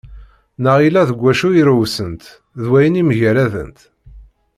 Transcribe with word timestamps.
Neɣ 0.63 0.77
yella 0.81 1.01
deg 1.09 1.19
wacu 1.21 1.49
irewsent, 1.59 2.23
d 2.61 2.63
wayen 2.69 2.99
i 3.01 3.03
mgaradent. 3.09 3.79